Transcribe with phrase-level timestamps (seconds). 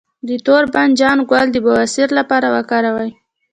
[0.27, 3.11] د تور بانجان ګل د بواسیر لپاره وکاروئ